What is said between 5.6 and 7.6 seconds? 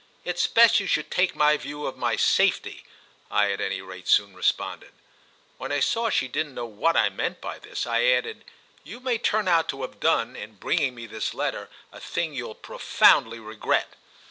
I saw she didn't know what I meant by